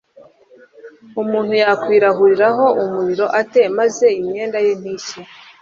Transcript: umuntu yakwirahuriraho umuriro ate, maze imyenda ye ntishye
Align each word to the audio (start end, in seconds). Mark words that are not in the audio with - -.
umuntu 1.21 1.53
yakwirahuriraho 1.63 2.65
umuriro 2.83 3.25
ate, 3.41 3.61
maze 3.77 4.05
imyenda 4.19 4.57
ye 4.65 4.73
ntishye 4.79 5.21